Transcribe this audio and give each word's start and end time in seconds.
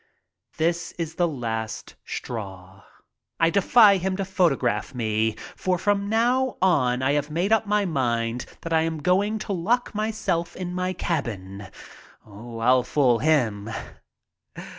This 0.57 0.93
is 0.93 1.13
the 1.13 1.27
last 1.27 1.93
straw. 2.05 2.85
I 3.39 3.51
defy 3.51 3.97
him 3.97 4.17
to 4.17 4.25
photograph 4.25 4.95
me. 4.95 5.35
For 5.55 5.77
from 5.77 6.09
now 6.09 6.57
on 6.59 7.03
I 7.03 7.11
have 7.11 7.29
made 7.29 7.51
up 7.53 7.67
my 7.67 7.85
mind 7.85 8.47
that 8.61 8.73
I 8.73 8.81
am 8.81 8.97
going 9.03 9.37
to 9.45 9.53
lock 9.53 9.93
myself 9.93 10.55
in 10.55 10.73
my 10.73 10.93
cabin— 10.93 11.67
I'll 12.25 12.81
fool 12.81 13.19
him. 13.19 13.69